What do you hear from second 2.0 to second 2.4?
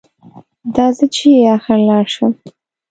شم؟